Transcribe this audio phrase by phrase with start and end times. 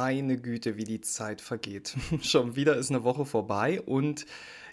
[0.00, 1.96] Meine Güte, wie die Zeit vergeht.
[2.22, 4.26] Schon wieder ist eine Woche vorbei und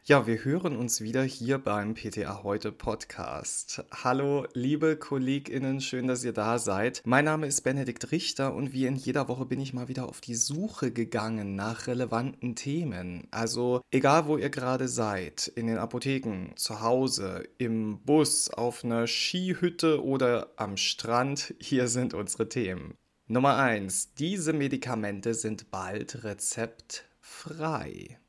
[0.04, 3.84] ja, wir hören uns wieder hier beim PTA Heute Podcast.
[3.92, 7.02] Hallo, liebe KollegInnen, schön, dass ihr da seid.
[7.06, 10.22] Mein Name ist Benedikt Richter und wie in jeder Woche bin ich mal wieder auf
[10.22, 13.28] die Suche gegangen nach relevanten Themen.
[13.32, 19.08] Also, egal wo ihr gerade seid, in den Apotheken, zu Hause, im Bus, auf einer
[19.08, 22.94] Skihütte oder am Strand, hier sind unsere Themen.
[23.28, 24.14] Nummer 1.
[24.20, 28.20] Diese Medikamente sind bald rezeptfrei.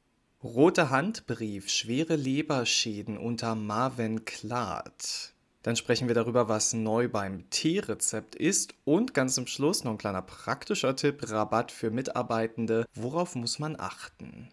[0.42, 5.34] Rote Handbrief, schwere Leberschäden unter Mavenclad.
[5.62, 9.98] Dann sprechen wir darüber, was neu beim T-Rezept ist und ganz zum Schluss noch ein
[9.98, 12.86] kleiner praktischer Tipp, Rabatt für Mitarbeitende.
[12.94, 14.48] Worauf muss man achten?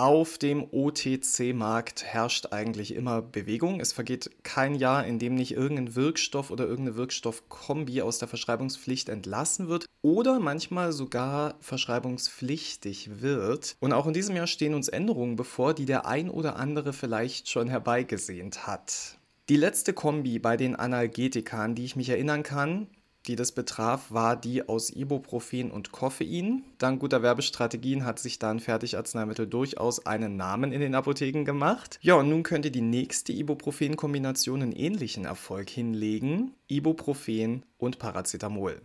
[0.00, 3.80] Auf dem OTC-Markt herrscht eigentlich immer Bewegung.
[3.80, 9.10] Es vergeht kein Jahr, in dem nicht irgendein Wirkstoff oder irgendeine Wirkstoffkombi aus der Verschreibungspflicht
[9.10, 13.76] entlassen wird oder manchmal sogar verschreibungspflichtig wird.
[13.80, 17.50] Und auch in diesem Jahr stehen uns Änderungen bevor, die der ein oder andere vielleicht
[17.50, 19.18] schon herbeigesehnt hat.
[19.50, 22.86] Die letzte Kombi bei den Analgetikern, die ich mich erinnern kann,
[23.26, 26.64] die das betraf, war die aus Ibuprofen und Koffein.
[26.78, 31.98] Dank guter Werbestrategien hat sich dann Fertigarzneimittel durchaus einen Namen in den Apotheken gemacht.
[32.02, 36.54] Ja, und nun könnte die nächste Ibuprofen-Kombination einen ähnlichen Erfolg hinlegen.
[36.68, 38.80] Ibuprofen und Paracetamol.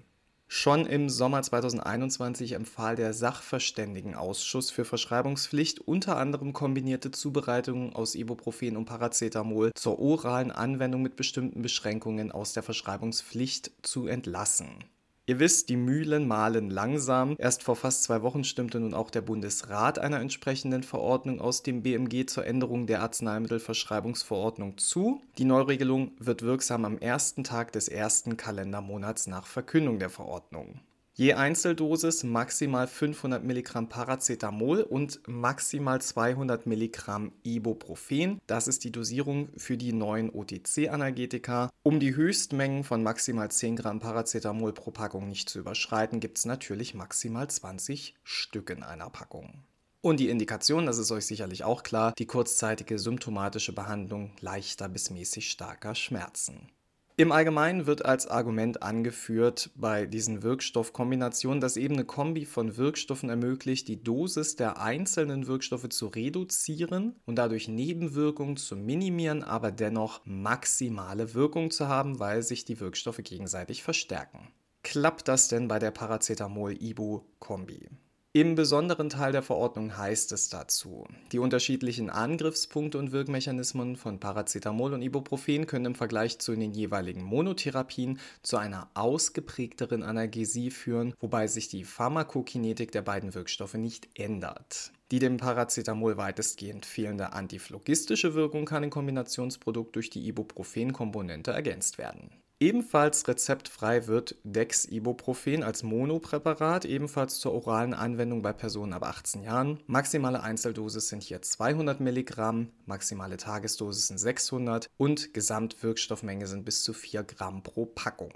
[0.48, 8.78] Schon im Sommer 2021 empfahl der Sachverständigenausschuss für Verschreibungspflicht unter anderem kombinierte Zubereitungen aus Ibuprofen
[8.78, 14.84] und Paracetamol zur oralen Anwendung mit bestimmten Beschränkungen aus der Verschreibungspflicht zu entlassen.
[15.28, 17.36] Ihr wisst, die Mühlen mahlen langsam.
[17.40, 21.82] Erst vor fast zwei Wochen stimmte nun auch der Bundesrat einer entsprechenden Verordnung aus dem
[21.82, 25.22] BMG zur Änderung der Arzneimittelverschreibungsverordnung zu.
[25.40, 30.80] Die Neuregelung wird wirksam am ersten Tag des ersten Kalendermonats nach Verkündung der Verordnung.
[31.18, 38.42] Je Einzeldosis maximal 500 Milligramm Paracetamol und maximal 200 Milligramm Ibuprofen.
[38.48, 41.70] Das ist die Dosierung für die neuen OTC-Analgetika.
[41.84, 46.46] Um die Höchstmengen von maximal 10 Gramm Paracetamol pro Packung nicht zu überschreiten, gibt es
[46.46, 49.64] natürlich maximal 20 Stück in einer Packung.
[50.02, 55.12] Und die Indikation, das ist euch sicherlich auch klar, die kurzzeitige symptomatische Behandlung leichter bis
[55.12, 56.70] mäßig starker Schmerzen.
[57.18, 63.30] Im Allgemeinen wird als Argument angeführt bei diesen Wirkstoffkombinationen, dass eben eine Kombi von Wirkstoffen
[63.30, 70.26] ermöglicht, die Dosis der einzelnen Wirkstoffe zu reduzieren und dadurch Nebenwirkungen zu minimieren, aber dennoch
[70.26, 74.50] maximale Wirkung zu haben, weil sich die Wirkstoffe gegenseitig verstärken.
[74.84, 77.88] Klappt das denn bei der Paracetamol-Ibu-Kombi?
[78.36, 84.94] Im besonderen Teil der Verordnung heißt es dazu, die unterschiedlichen Angriffspunkte und Wirkmechanismen von Paracetamol
[84.94, 91.48] und Ibuprofen können im Vergleich zu den jeweiligen Monotherapien zu einer ausgeprägteren Analgesie führen, wobei
[91.48, 94.92] sich die Pharmakokinetik der beiden Wirkstoffe nicht ändert.
[95.12, 102.32] Die dem Paracetamol weitestgehend fehlende antiphlogistische Wirkung kann im Kombinationsprodukt durch die Ibuprofen-Komponente ergänzt werden.
[102.66, 109.80] Ebenfalls rezeptfrei wird Dexibuprofen als Monopräparat, ebenfalls zur oralen Anwendung bei Personen ab 18 Jahren.
[109.86, 116.94] Maximale Einzeldosis sind hier 200 Milligramm, maximale Tagesdosis sind 600 und Gesamtwirkstoffmenge sind bis zu
[116.94, 118.34] 4 Gramm pro Packung.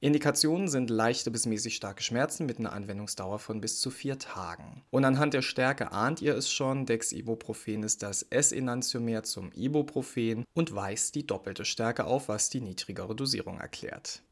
[0.00, 4.84] Indikationen sind leichte bis mäßig starke Schmerzen mit einer Anwendungsdauer von bis zu vier Tagen.
[4.90, 10.72] Und anhand der Stärke ahnt ihr es schon, Dexibuprofen ist das S-Enantiomer zum Ibuprofen und
[10.72, 14.22] weist die doppelte Stärke auf, was die niedrigere Dosierung erklärt.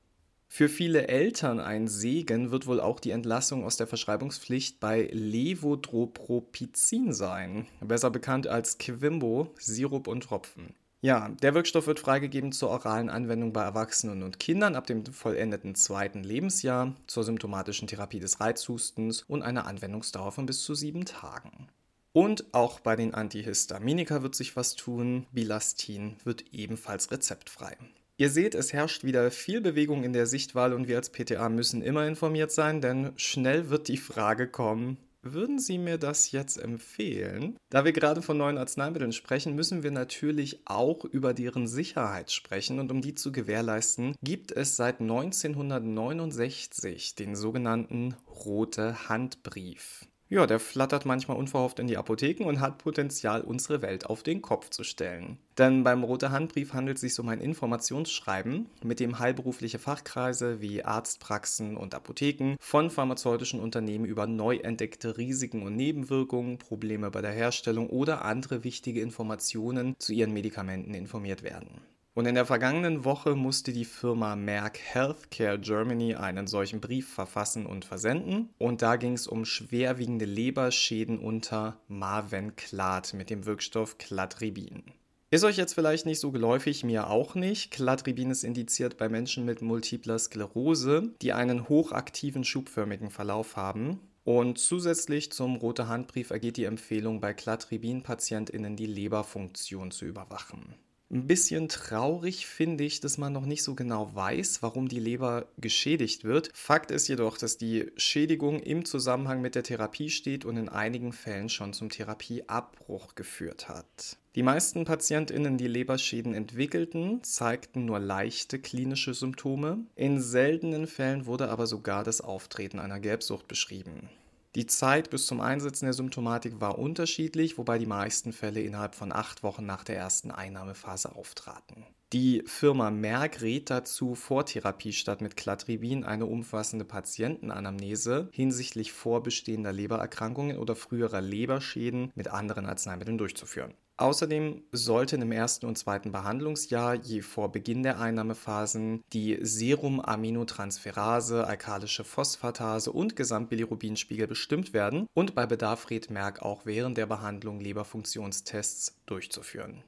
[0.47, 7.13] Für viele Eltern ein Segen wird wohl auch die Entlassung aus der Verschreibungspflicht bei Levodropropizin
[7.13, 10.77] sein, besser bekannt als Quimbo, Sirup und Tropfen.
[11.03, 15.75] Ja, der Wirkstoff wird freigegeben zur oralen Anwendung bei Erwachsenen und Kindern ab dem vollendeten
[15.75, 21.69] zweiten Lebensjahr, zur symptomatischen Therapie des Reizhustens und einer Anwendungsdauer von bis zu sieben Tagen.
[22.13, 25.27] Und auch bei den Antihistaminika wird sich was tun.
[25.33, 27.77] Bilastin wird ebenfalls rezeptfrei.
[28.17, 31.83] Ihr seht, es herrscht wieder viel Bewegung in der Sichtwahl und wir als PTA müssen
[31.83, 34.97] immer informiert sein, denn schnell wird die Frage kommen,
[35.33, 37.59] würden Sie mir das jetzt empfehlen?
[37.71, 42.79] Da wir gerade von neuen Arzneimitteln sprechen, müssen wir natürlich auch über deren Sicherheit sprechen
[42.79, 50.07] und um die zu gewährleisten, gibt es seit 1969 den sogenannten Rote Handbrief.
[50.29, 54.43] Ja, der flattert manchmal unverhofft in die Apotheken und hat Potenzial, unsere Welt auf den
[54.43, 55.39] Kopf zu stellen.
[55.57, 60.83] Denn beim Rote Handbrief handelt es sich um ein Informationsschreiben, mit dem heilberufliche Fachkreise wie
[60.83, 67.33] Arztpraxen und Apotheken von pharmazeutischen Unternehmen über neu entdeckte Risiken und Nebenwirkungen, Probleme bei der
[67.33, 71.83] Herstellung oder andere wichtige Informationen zu ihren Medikamenten informiert werden.
[72.17, 77.67] Und in der vergangenen Woche musste die Firma Merck Healthcare Germany einen solchen Brief verfassen
[77.67, 78.49] und versenden.
[78.57, 84.85] Und da ging es um schwerwiegende Leberschäden unter Mavenclad mit dem Wirkstoff Cladribin.
[85.31, 87.71] Ist euch jetzt vielleicht nicht so geläufig, mir auch nicht.
[87.71, 94.01] Cladribin ist indiziert bei Menschen mit multipler Sklerose, die einen hochaktiven schubförmigen Verlauf haben.
[94.25, 100.77] Und zusätzlich zum Rote Handbrief ergeht die Empfehlung, bei Cladribin-PatientInnen die Leberfunktion zu überwachen.
[101.09, 105.47] Ein bisschen traurig finde ich, dass man noch nicht so genau weiß, warum die Leber
[105.57, 106.51] geschädigt wird.
[106.53, 111.13] Fakt ist jedoch, dass die Schädigung im Zusammenhang mit der Therapie steht und in einigen
[111.13, 114.19] Fällen schon zum Therapieabbruch geführt hat.
[114.35, 119.79] Die meisten Patientinnen, die Leberschäden entwickelten, zeigten nur leichte klinische Symptome.
[119.95, 124.11] In seltenen Fällen wurde aber sogar das Auftreten einer Gelbsucht beschrieben.
[124.57, 129.13] Die Zeit bis zum Einsetzen der Symptomatik war unterschiedlich, wobei die meisten Fälle innerhalb von
[129.13, 131.85] acht Wochen nach der ersten Einnahmephase auftraten.
[132.15, 139.75] Die Firma Merck rät dazu, vor Therapie statt mit Cladribin eine umfassende Patientenanamnese hinsichtlich vorbestehender
[139.75, 143.75] Lebererkrankungen oder früherer Leberschäden mit anderen Arzneimitteln durchzuführen.
[143.99, 152.05] Außerdem sollten im ersten und zweiten Behandlungsjahr je vor Beginn der Einnahmephasen die Serum-Aminotransferase, alkalische
[152.05, 159.01] Phosphatase und Gesamtbilirubinspiegel bestimmt werden und bei Bedarf rät Merck auch während der Behandlung Leberfunktionstests
[159.07, 159.83] durchzuführen.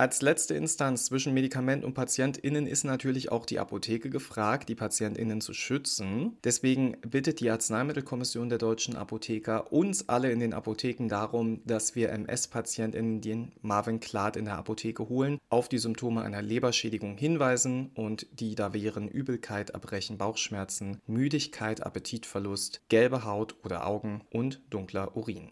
[0.00, 5.42] Als letzte Instanz zwischen Medikament und PatientInnen ist natürlich auch die Apotheke gefragt, die PatientInnen
[5.42, 6.38] zu schützen.
[6.42, 12.12] Deswegen bittet die Arzneimittelkommission der deutschen Apotheker uns alle in den Apotheken darum, dass wir
[12.12, 18.26] MS-PatientInnen den Marvin Clad in der Apotheke holen, auf die Symptome einer Leberschädigung hinweisen und
[18.32, 25.50] die da wären Übelkeit, Erbrechen, Bauchschmerzen, Müdigkeit, Appetitverlust, gelbe Haut oder Augen und dunkler Urin.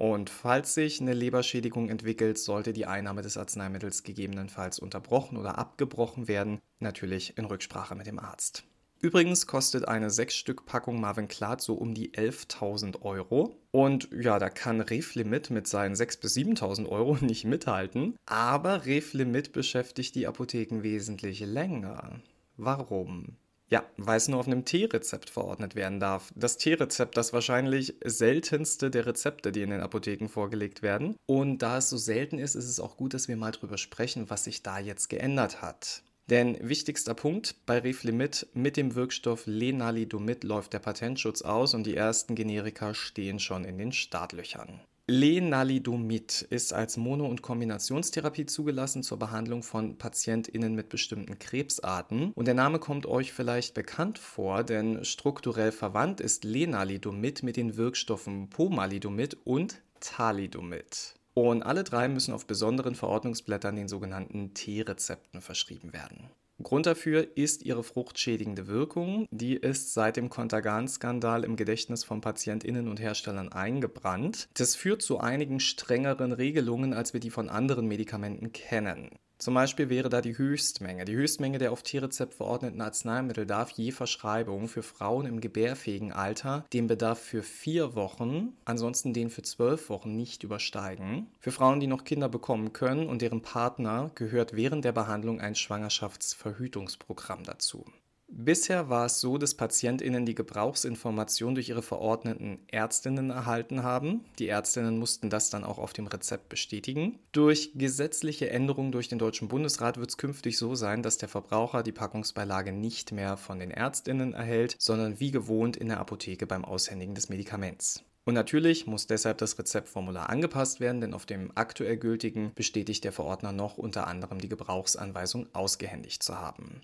[0.00, 6.26] Und falls sich eine Leberschädigung entwickelt, sollte die Einnahme des Arzneimittels gegebenenfalls unterbrochen oder abgebrochen
[6.26, 8.64] werden, natürlich in Rücksprache mit dem Arzt.
[9.02, 13.54] Übrigens kostet eine 6-Stück-Packung Marvin Clad so um die 11.000 Euro.
[13.72, 18.16] Und ja, da kann Reflimit mit seinen 6.000 bis 7.000 Euro nicht mithalten.
[18.24, 22.22] Aber Reflimit beschäftigt die Apotheken wesentlich länger.
[22.56, 23.36] Warum?
[23.70, 26.32] Ja, weil es nur auf einem T-Rezept verordnet werden darf.
[26.34, 31.14] Das T-Rezept, das wahrscheinlich seltenste der Rezepte, die in den Apotheken vorgelegt werden.
[31.26, 34.28] Und da es so selten ist, ist es auch gut, dass wir mal drüber sprechen,
[34.28, 36.02] was sich da jetzt geändert hat.
[36.30, 41.96] Denn wichtigster Punkt bei Reflimit mit dem Wirkstoff Lenalidomid läuft der Patentschutz aus und die
[41.96, 44.80] ersten Generika stehen schon in den Startlöchern.
[45.10, 52.30] Lenalidomid ist als Mono- und Kombinationstherapie zugelassen zur Behandlung von PatientInnen mit bestimmten Krebsarten.
[52.32, 57.76] Und der Name kommt euch vielleicht bekannt vor, denn strukturell verwandt ist Lenalidomid mit den
[57.76, 61.16] Wirkstoffen Pomalidomid und Thalidomid.
[61.34, 66.30] Und alle drei müssen auf besonderen Verordnungsblättern, den sogenannten T-Rezepten, verschrieben werden.
[66.62, 69.26] Grund dafür ist ihre fruchtschädigende Wirkung.
[69.30, 74.48] Die ist seit dem Contagan-Skandal im Gedächtnis von PatientInnen und Herstellern eingebrannt.
[74.54, 79.10] Das führt zu einigen strengeren Regelungen, als wir die von anderen Medikamenten kennen.
[79.40, 81.06] Zum Beispiel wäre da die Höchstmenge.
[81.06, 86.66] Die Höchstmenge der auf Tierrezept verordneten Arzneimittel darf je Verschreibung für Frauen im gebärfähigen Alter
[86.74, 91.26] den Bedarf für vier Wochen, ansonsten den für zwölf Wochen nicht übersteigen.
[91.38, 95.54] Für Frauen, die noch Kinder bekommen können und deren Partner, gehört während der Behandlung ein
[95.54, 97.86] Schwangerschaftsverhütungsprogramm dazu.
[98.32, 104.24] Bisher war es so, dass PatientInnen die Gebrauchsinformation durch ihre verordneten Ärztinnen erhalten haben.
[104.38, 107.18] Die Ärztinnen mussten das dann auch auf dem Rezept bestätigen.
[107.32, 111.82] Durch gesetzliche Änderungen durch den Deutschen Bundesrat wird es künftig so sein, dass der Verbraucher
[111.82, 116.64] die Packungsbeilage nicht mehr von den Ärztinnen erhält, sondern wie gewohnt in der Apotheke beim
[116.64, 118.04] Aushändigen des Medikaments.
[118.24, 123.12] Und natürlich muss deshalb das Rezeptformular angepasst werden, denn auf dem aktuell gültigen bestätigt der
[123.12, 126.82] Verordner noch unter anderem die Gebrauchsanweisung ausgehändigt zu haben.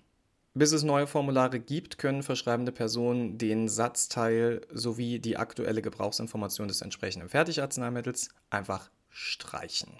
[0.57, 6.81] Bis es neue Formulare gibt, können verschreibende Personen den Satzteil sowie die aktuelle Gebrauchsinformation des
[6.81, 9.91] entsprechenden Fertigarzneimittels einfach streichen.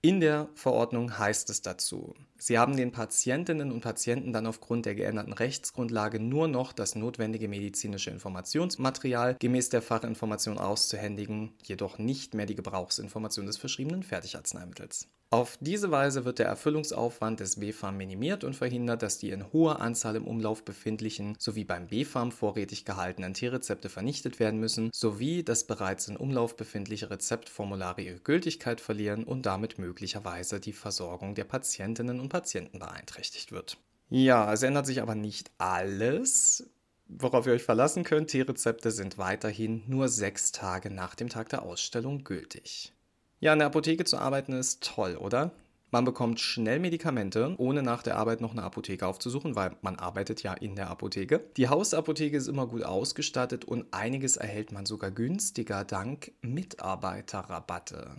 [0.00, 4.94] In der Verordnung heißt es dazu, Sie haben den Patientinnen und Patienten dann aufgrund der
[4.94, 12.46] geänderten Rechtsgrundlage nur noch das notwendige medizinische Informationsmaterial gemäß der Fachinformation auszuhändigen, jedoch nicht mehr
[12.46, 15.08] die Gebrauchsinformation des verschriebenen Fertigarzneimittels.
[15.34, 19.80] Auf diese Weise wird der Erfüllungsaufwand des BfArM minimiert und verhindert, dass die in hoher
[19.80, 25.66] Anzahl im Umlauf befindlichen sowie beim BfArM vorrätig gehaltenen T-Rezepte vernichtet werden müssen, sowie dass
[25.66, 32.20] bereits in Umlauf befindliche Rezeptformulare ihre Gültigkeit verlieren und damit möglicherweise die Versorgung der Patientinnen
[32.24, 33.78] und Patienten beeinträchtigt wird.
[34.10, 36.70] Ja, es ändert sich aber nicht alles.
[37.06, 41.62] Worauf ihr euch verlassen könnt, T-Rezepte sind weiterhin nur sechs Tage nach dem Tag der
[41.62, 42.92] Ausstellung gültig.
[43.40, 45.52] Ja, in der Apotheke zu arbeiten ist toll, oder?
[45.90, 50.42] Man bekommt schnell Medikamente, ohne nach der Arbeit noch eine Apotheke aufzusuchen, weil man arbeitet
[50.42, 51.44] ja in der Apotheke.
[51.56, 58.16] Die Hausapotheke ist immer gut ausgestattet und einiges erhält man sogar günstiger dank Mitarbeiterrabatte.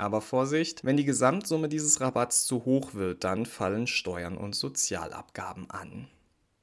[0.00, 5.68] Aber Vorsicht, wenn die Gesamtsumme dieses Rabatts zu hoch wird, dann fallen Steuern und Sozialabgaben
[5.68, 6.08] an.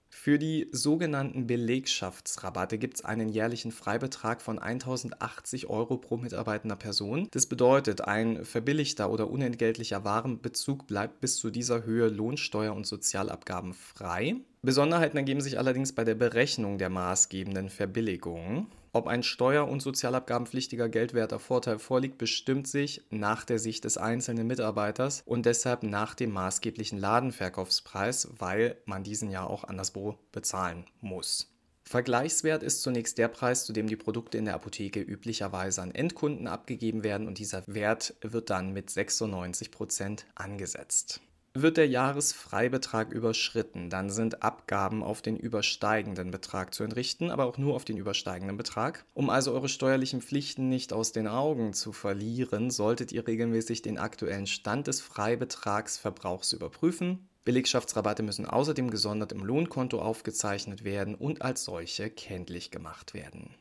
[0.10, 7.27] Für die sogenannten Belegschaftsrabatte gibt es einen jährlichen Freibetrag von 1080 Euro pro mitarbeitender Person.
[7.29, 13.75] Das bedeutet, ein verbilligter oder unentgeltlicher Warenbezug bleibt bis zu dieser Höhe Lohnsteuer und Sozialabgaben
[13.75, 14.38] frei.
[14.63, 18.65] Besonderheiten ergeben sich allerdings bei der Berechnung der maßgebenden Verbilligungen.
[18.97, 24.47] Ob ein steuer- und sozialabgabenpflichtiger geldwerter Vorteil vorliegt, bestimmt sich nach der Sicht des einzelnen
[24.47, 31.53] Mitarbeiters und deshalb nach dem maßgeblichen Ladenverkaufspreis, weil man diesen ja auch anderswo bezahlen muss.
[31.83, 36.47] Vergleichswert ist zunächst der Preis, zu dem die Produkte in der Apotheke üblicherweise an Endkunden
[36.47, 41.21] abgegeben werden und dieser Wert wird dann mit 96 Prozent angesetzt.
[41.59, 47.57] Wird der Jahresfreibetrag überschritten, dann sind Abgaben auf den übersteigenden Betrag zu entrichten, aber auch
[47.57, 49.05] nur auf den übersteigenden Betrag.
[49.15, 53.97] Um also eure steuerlichen Pflichten nicht aus den Augen zu verlieren, solltet ihr regelmäßig den
[53.97, 57.27] aktuellen Stand des Freibetragsverbrauchs überprüfen.
[57.43, 63.55] Belegschaftsrabatte müssen außerdem gesondert im Lohnkonto aufgezeichnet werden und als solche kenntlich gemacht werden.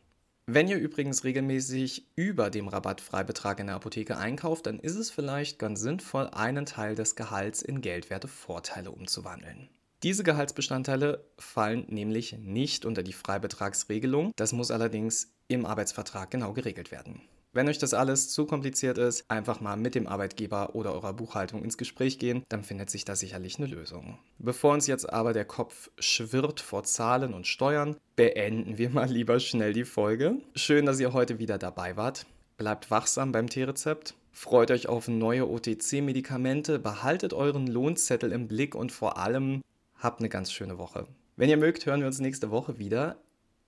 [0.48, 5.58] Wenn ihr übrigens regelmäßig über dem Rabattfreibetrag in der Apotheke einkauft, dann ist es vielleicht
[5.58, 9.68] ganz sinnvoll, einen Teil des Gehalts in geldwerte Vorteile umzuwandeln.
[10.04, 14.30] Diese Gehaltsbestandteile fallen nämlich nicht unter die Freibetragsregelung.
[14.36, 17.22] Das muss allerdings im Arbeitsvertrag genau geregelt werden.
[17.56, 21.64] Wenn euch das alles zu kompliziert ist, einfach mal mit dem Arbeitgeber oder eurer Buchhaltung
[21.64, 24.18] ins Gespräch gehen, dann findet sich da sicherlich eine Lösung.
[24.38, 29.40] Bevor uns jetzt aber der Kopf schwirrt vor Zahlen und Steuern, beenden wir mal lieber
[29.40, 30.36] schnell die Folge.
[30.54, 32.26] Schön, dass ihr heute wieder dabei wart.
[32.58, 34.12] Bleibt wachsam beim T-Rezept.
[34.32, 39.62] Freut euch auf neue OTC-Medikamente, behaltet euren Lohnzettel im Blick und vor allem
[39.96, 41.06] habt eine ganz schöne Woche.
[41.36, 43.16] Wenn ihr mögt, hören wir uns nächste Woche wieder.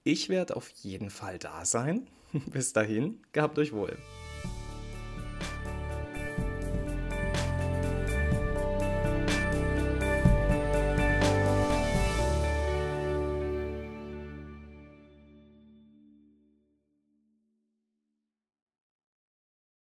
[0.05, 2.07] Ich werde auf jeden Fall da sein.
[2.53, 3.97] Bis dahin, gehabt euch wohl.